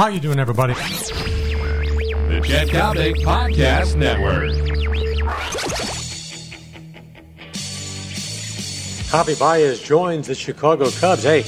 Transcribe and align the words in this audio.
How 0.00 0.08
you 0.08 0.18
doing, 0.18 0.38
everybody? 0.38 0.72
The 0.72 2.40
Chet 2.42 2.68
Coppock 2.68 3.16
Podcast 3.16 3.96
Network. 3.96 4.50
Javi 9.10 9.38
Baez 9.38 9.82
joins 9.82 10.28
the 10.28 10.34
Chicago 10.34 10.88
Cubs. 10.90 11.24
Hey, 11.24 11.40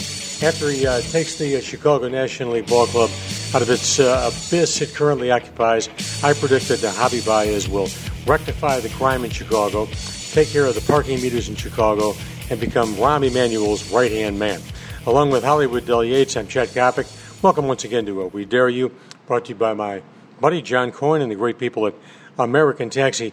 after 0.46 0.68
he 0.68 0.86
uh, 0.86 1.00
takes 1.00 1.38
the 1.38 1.56
uh, 1.56 1.60
Chicago 1.62 2.10
National 2.10 2.52
League 2.52 2.66
Ball 2.66 2.84
Club 2.88 3.08
out 3.54 3.62
of 3.62 3.70
its 3.70 3.98
uh, 3.98 4.30
abyss 4.30 4.82
it 4.82 4.92
currently 4.94 5.30
occupies, 5.30 5.88
I 6.22 6.34
predicted 6.34 6.80
that 6.80 6.94
Javi 6.94 7.24
Baez 7.24 7.70
will 7.70 7.88
rectify 8.26 8.80
the 8.80 8.90
crime 8.90 9.24
in 9.24 9.30
Chicago, 9.30 9.86
take 10.32 10.48
care 10.48 10.66
of 10.66 10.74
the 10.74 10.82
parking 10.82 11.22
meters 11.22 11.48
in 11.48 11.56
Chicago, 11.56 12.12
and 12.50 12.60
become 12.60 12.92
Rahm 12.96 13.26
Emanuel's 13.26 13.90
right 13.90 14.12
hand 14.12 14.38
man. 14.38 14.60
Along 15.06 15.30
with 15.30 15.42
Hollywood 15.42 15.86
Del 15.86 16.04
Yates, 16.04 16.36
I'm 16.36 16.46
Chet 16.46 16.68
Coppock. 16.68 17.20
Welcome 17.42 17.66
once 17.66 17.82
again 17.82 18.06
to 18.06 18.22
uh, 18.22 18.26
We 18.26 18.44
Dare 18.44 18.68
You, 18.68 18.94
brought 19.26 19.46
to 19.46 19.48
you 19.48 19.54
by 19.56 19.74
my 19.74 20.04
buddy 20.40 20.62
John 20.62 20.92
Coyne 20.92 21.22
and 21.22 21.28
the 21.28 21.34
great 21.34 21.58
people 21.58 21.88
at 21.88 21.94
American 22.38 22.88
Taxi. 22.88 23.32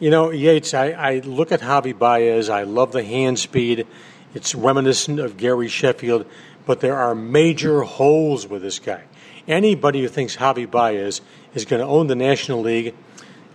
You 0.00 0.10
know, 0.10 0.32
Yates, 0.32 0.74
I, 0.74 0.86
I 0.86 1.18
look 1.20 1.52
at 1.52 1.60
Javi 1.60 1.96
Baez. 1.96 2.48
I 2.48 2.64
love 2.64 2.90
the 2.90 3.04
hand 3.04 3.38
speed. 3.38 3.86
It's 4.34 4.56
reminiscent 4.56 5.20
of 5.20 5.36
Gary 5.36 5.68
Sheffield, 5.68 6.26
but 6.66 6.80
there 6.80 6.96
are 6.96 7.14
major 7.14 7.82
holes 7.82 8.48
with 8.48 8.62
this 8.62 8.80
guy. 8.80 9.04
Anybody 9.46 10.02
who 10.02 10.08
thinks 10.08 10.34
Javi 10.34 10.68
Baez 10.68 11.20
is 11.54 11.64
going 11.64 11.80
to 11.80 11.86
own 11.86 12.08
the 12.08 12.16
National 12.16 12.60
League 12.60 12.92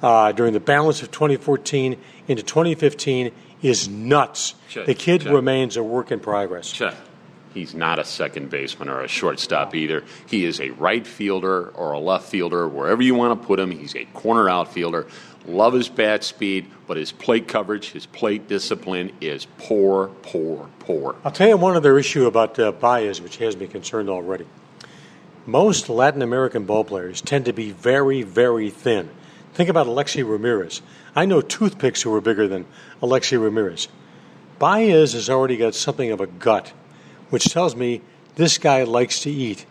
uh, 0.02 0.31
during 0.31 0.53
the 0.53 0.61
balance 0.61 1.02
of 1.02 1.11
2014 1.11 1.99
into 2.29 2.41
2015 2.41 3.33
is 3.61 3.89
nuts. 3.89 4.55
Check, 4.69 4.85
the 4.85 4.93
kid 4.93 5.23
check. 5.23 5.33
remains 5.33 5.75
a 5.75 5.83
work 5.83 6.09
in 6.09 6.21
progress. 6.21 6.71
Chet, 6.71 6.95
he's 7.53 7.73
not 7.73 7.99
a 7.99 8.03
second 8.03 8.49
baseman 8.49 8.89
or 8.89 9.02
a 9.02 9.08
shortstop 9.08 9.76
either. 9.76 10.03
He 10.27 10.45
is 10.45 10.59
a 10.59 10.70
right 10.71 11.05
fielder 11.05 11.70
or 11.70 11.91
a 11.91 11.99
left 11.99 12.27
fielder, 12.30 12.67
wherever 12.67 13.02
you 13.02 13.16
want 13.16 13.39
to 13.39 13.48
put 13.48 13.59
him. 13.59 13.72
He's 13.72 13.95
a 13.95 14.05
corner 14.05 14.49
outfielder. 14.49 15.08
Love 15.45 15.73
his 15.73 15.89
bat 15.89 16.23
speed, 16.23 16.67
but 16.86 16.97
his 16.97 17.11
plate 17.11 17.47
coverage, 17.47 17.91
his 17.91 18.06
plate 18.06 18.47
discipline 18.47 19.11
is 19.22 19.47
poor, 19.58 20.09
poor, 20.22 20.69
poor. 20.80 21.16
I'll 21.23 21.31
tell 21.31 21.47
you 21.47 21.58
one 21.58 21.75
other 21.75 21.97
issue 21.97 22.25
about 22.25 22.59
uh, 22.59 22.72
Baez, 22.72 23.22
which 23.22 23.38
has 23.38 23.56
me 23.58 23.67
concerned 23.67 24.09
already. 24.09 24.45
Most 25.45 25.89
Latin 25.89 26.22
American 26.22 26.67
ballplayers 26.67 27.23
tend 27.23 27.45
to 27.45 27.53
be 27.53 27.72
very, 27.72 28.22
very 28.22 28.69
thin. 28.69 29.09
Think 29.53 29.69
about 29.69 29.88
Alexei 29.88 30.22
Ramirez. 30.22 30.81
I 31.16 31.25
know 31.25 31.41
toothpicks 31.41 32.03
who 32.03 32.13
are 32.13 32.22
bigger 32.22 32.47
than 32.47 32.66
Alexei 33.02 33.38
Ramirez. 33.38 33.88
Baez 34.59 35.13
has 35.13 35.30
already 35.30 35.58
got 35.58 35.73
something 35.73 36.11
of 36.11 36.22
a 36.22 36.28
gut, 36.28 36.73
which 37.30 37.45
tells 37.45 37.75
me 37.75 38.02
this 38.35 38.58
guy 38.58 38.83
likes 38.83 39.22
to 39.22 39.31
eat. 39.31 39.66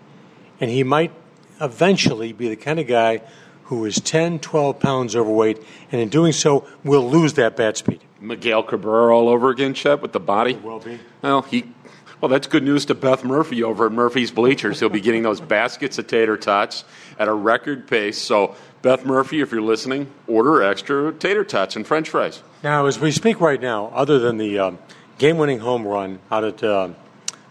And 0.61 0.70
he 0.70 0.83
might 0.83 1.12
eventually 1.61 2.33
be 2.33 2.48
the 2.48 2.56
kind 2.56 2.78
of 2.78 2.87
guy 2.87 3.23
who 3.64 3.84
is 3.84 4.01
10, 4.01 4.39
12 4.39 4.81
pounds 4.81 5.14
overweight, 5.14 5.62
and 5.92 6.01
in 6.01 6.09
doing 6.09 6.33
so, 6.33 6.67
will 6.84 7.09
lose 7.09 7.34
that 7.34 7.55
bat 7.55 7.77
speed. 7.77 8.01
Miguel 8.20 8.62
Cabrera 8.62 9.14
all 9.14 9.29
over 9.29 9.51
again, 9.51 9.75
Chet, 9.75 10.01
with 10.01 10.12
the 10.12 10.20
body. 10.20 10.55
Will 10.55 10.81
be. 10.81 10.98
Well, 11.23 11.42
he. 11.42 11.73
Well, 12.20 12.29
that's 12.29 12.48
good 12.48 12.64
news 12.64 12.86
to 12.86 12.97
Beth 12.97 13.23
Murphy 13.23 13.62
over 13.62 13.86
at 13.86 13.92
Murphy's 13.92 14.33
Bleachers. 14.33 14.81
He'll 14.81 14.89
be 14.89 15.01
getting 15.01 15.23
those 15.23 15.41
baskets 15.41 15.98
of 15.98 16.09
tater 16.09 16.36
tots 16.36 16.83
at 17.17 17.29
a 17.29 17.33
record 17.33 17.86
pace. 17.86 18.19
So, 18.19 18.56
Beth 18.83 19.05
Murphy, 19.05 19.41
if 19.41 19.53
you're 19.53 19.62
listening, 19.62 20.11
order 20.27 20.61
extra 20.62 21.12
tater 21.12 21.45
tots 21.45 21.77
and 21.77 21.86
French 21.86 22.09
fries. 22.09 22.42
Now, 22.64 22.86
as 22.86 22.98
we 22.98 23.12
speak 23.12 23.41
right 23.41 23.61
now, 23.61 23.92
other 23.95 24.19
than 24.19 24.36
the 24.36 24.59
um, 24.59 24.79
game-winning 25.19 25.61
home 25.61 25.86
run 25.86 26.19
out 26.29 26.42
at 26.42 26.64
uh, 26.64 26.89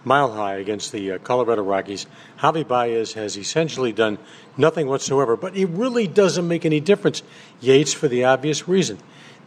Mile 0.08 0.31
High 0.31 0.55
against 0.55 0.91
the 0.91 1.11
uh, 1.11 1.17
Colorado 1.19 1.61
Rockies, 1.61 2.08
Javi 2.39 2.67
Baez 2.67 3.13
has 3.13 3.38
essentially 3.38 3.91
done 3.91 4.17
nothing 4.55 4.88
whatsoever. 4.88 5.36
But 5.36 5.55
it 5.55 5.66
really 5.67 6.08
doesn't 6.08 6.47
make 6.47 6.66
any 6.66 6.80
difference, 6.80 7.22
Yates, 7.59 7.94
for 7.94 8.08
the 8.08 8.23
obvious 8.23 8.67
reason. 8.67 8.97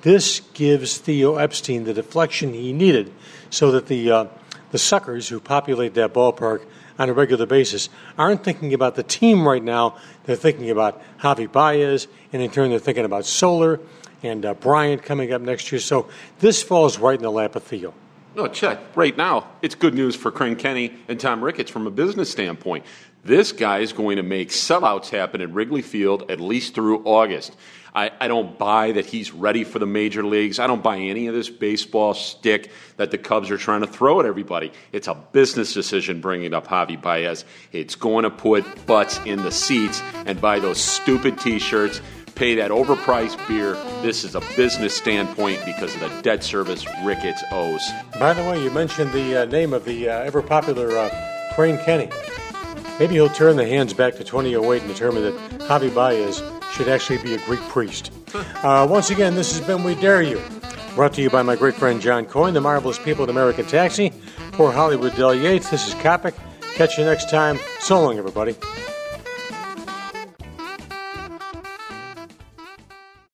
This 0.03 0.41
gives 0.55 0.99
Theo 0.99 1.37
Epstein 1.37 1.85
the 1.85 1.95
deflection 1.95 2.55
he 2.55 2.73
needed, 2.73 3.13
so 3.51 3.73
that 3.73 3.87
the 3.87 4.11
uh, 4.11 4.25
the 4.71 4.79
suckers 4.79 5.29
who 5.29 5.41
populate 5.41 5.95
that 5.95 6.15
ballpark 6.15 6.65
on 6.99 7.09
a 7.09 7.13
regular 7.13 7.47
basis 7.47 7.89
aren't 8.17 8.45
thinking 8.45 8.73
about 8.73 8.95
the 8.95 9.03
team 9.03 9.47
right 9.47 9.63
now. 9.63 9.97
They're 10.25 10.37
thinking 10.37 10.71
about 10.71 11.03
Javi 11.19 11.51
Baez, 11.51 12.07
and 12.33 12.43
in 12.43 12.51
turn, 12.51 12.71
they're 12.71 12.79
thinking 12.79 13.05
about 13.05 13.25
Soler 13.25 13.81
and 14.23 14.45
uh, 14.45 14.55
Bryant 14.55 15.03
coming 15.03 15.33
up 15.33 15.41
next 15.41 15.73
year. 15.73 15.81
So 15.81 16.09
this 16.39 16.63
falls 16.63 16.99
right 16.99 17.17
in 17.17 17.23
the 17.23 17.31
lap 17.31 17.57
of 17.57 17.63
Theo. 17.63 17.95
No, 18.37 18.47
Chet, 18.47 18.81
right 18.95 19.17
now, 19.17 19.49
it's 19.61 19.75
good 19.75 19.95
news 19.95 20.15
for 20.15 20.31
Crane 20.31 20.55
Kenney 20.55 20.93
and 21.09 21.19
Tom 21.19 21.43
Ricketts 21.43 21.71
from 21.71 21.89
a 21.89 21.91
business 21.91 22.31
standpoint. 22.31 22.85
This 23.25 23.51
guy 23.51 23.81
is 23.81 23.93
going 23.93 24.17
to 24.17 24.23
make 24.23 24.51
sellouts 24.51 25.11
happen 25.11 25.41
at 25.41 25.53
Wrigley 25.53 25.83
Field 25.83 26.31
at 26.31 26.41
least 26.41 26.75
through 26.75 27.03
August. 27.05 27.55
I, 27.95 28.13
I 28.21 28.29
don't 28.29 28.57
buy 28.57 28.93
that 28.93 29.05
he's 29.05 29.33
ready 29.33 29.65
for 29.65 29.79
the 29.79 29.87
major 29.87 30.25
leagues. 30.25 30.59
I 30.59 30.69
don't 30.69 30.83
buy 30.83 30.99
any 30.99 31.27
of 31.27 31.35
this 31.35 31.51
baseball 31.51 32.15
stick 32.15 32.71
that 32.97 33.11
the 33.11 33.19
Cubs 33.19 33.51
are 33.51 33.59
trying 33.59 33.81
to 33.81 33.87
throw 33.87 34.21
at 34.21 34.27
everybody. 34.27 34.73
It's 34.93 35.09
a 35.09 35.15
business 35.15 35.75
decision 35.75 36.21
bringing 36.21 36.55
up 36.55 36.69
Javi 36.69 37.01
Baez. 37.01 37.45
It's 37.73 37.97
going 37.97 38.23
to 38.23 38.31
put 38.31 38.87
butts 38.87 39.19
in 39.27 39.43
the 39.43 39.51
seats 39.51 40.03
and 40.25 40.41
buy 40.41 40.61
those 40.61 40.79
stupid 40.79 41.41
t 41.41 41.59
shirts 41.59 42.01
pay 42.41 42.55
that 42.55 42.71
overpriced 42.71 43.37
beer. 43.47 43.75
This 44.01 44.25
is 44.25 44.35
a 44.35 44.41
business 44.57 44.97
standpoint 44.97 45.63
because 45.67 45.95
of 45.95 46.01
the 46.01 46.23
debt 46.23 46.43
service 46.43 46.87
Ricketts 47.05 47.45
owes. 47.53 47.87
By 48.19 48.33
the 48.33 48.41
way, 48.41 48.65
you 48.65 48.71
mentioned 48.71 49.13
the 49.13 49.43
uh, 49.43 49.45
name 49.45 49.75
of 49.75 49.85
the 49.85 50.09
uh, 50.09 50.21
ever 50.21 50.41
popular 50.41 50.97
uh, 50.97 51.11
Crane 51.55 51.77
Kenney. 51.85 52.09
Maybe 52.99 53.17
he'll 53.17 53.29
turn 53.29 53.57
the 53.57 53.67
hands 53.67 53.93
back 53.93 54.15
to 54.15 54.25
2008 54.25 54.81
and 54.81 54.91
determine 54.91 55.23
that 55.25 55.35
Javi 55.69 55.95
Baez 55.95 56.43
should 56.73 56.89
actually 56.89 57.19
be 57.19 57.35
a 57.35 57.39
Greek 57.45 57.61
priest. 57.69 58.11
Uh, 58.35 58.87
once 58.89 59.11
again, 59.11 59.35
this 59.35 59.55
has 59.55 59.67
been 59.67 59.85
We 59.85 59.95
Dare 59.97 60.23
You, 60.23 60.41
brought 60.95 61.13
to 61.15 61.21
you 61.21 61.29
by 61.29 61.43
my 61.43 61.57
great 61.57 61.75
friend 61.75 62.01
John 62.01 62.25
Coyne, 62.25 62.55
the 62.55 62.61
marvelous 62.63 62.99
people 62.99 63.25
at 63.25 63.29
American 63.29 63.67
Taxi, 63.67 64.15
for 64.55 64.73
Hollywood 64.73 65.15
Del 65.15 65.35
Yates. 65.35 65.69
This 65.69 65.87
is 65.87 65.93
Coppock. 65.97 66.33
Catch 66.73 66.97
you 66.97 67.05
next 67.05 67.29
time. 67.29 67.59
So 67.81 68.01
long, 68.01 68.17
everybody. 68.17 68.57